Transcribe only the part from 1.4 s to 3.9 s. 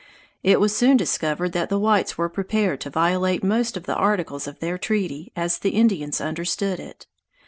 that the whites were prepared to violate most of